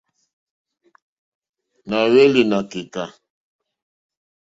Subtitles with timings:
[1.89, 3.03] Na hweli na keka.